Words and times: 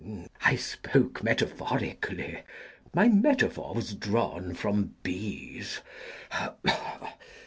]I 0.43 0.55
spoke 0.55 1.21
metaphorically.—My 1.23 3.07
metaphor 3.09 3.75
was 3.75 3.93
drawn 3.93 4.55
from 4.55 4.95
bees. 5.03 5.81